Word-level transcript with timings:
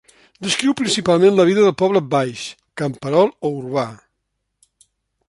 Descriu 0.45 0.71
principalment 0.79 1.35
la 1.39 1.45
vida 1.49 1.65
del 1.65 1.75
poble 1.81 2.01
baix, 2.15 2.45
camperol 2.83 3.33
o 3.35 3.53
urbà. 3.61 3.87